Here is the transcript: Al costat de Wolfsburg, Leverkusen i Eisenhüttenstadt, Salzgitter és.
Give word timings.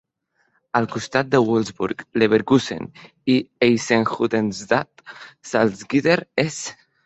Al 0.77 0.87
costat 0.95 1.29
de 1.35 1.41
Wolfsburg, 1.49 2.01
Leverkusen 2.23 2.89
i 3.35 3.37
Eisenhüttenstadt, 3.69 5.07
Salzgitter 5.55 6.21
és. 6.49 6.61